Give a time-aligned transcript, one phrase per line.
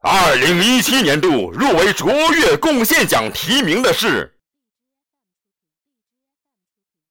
[0.00, 4.32] 二零一七年度入围卓越贡献奖提名的是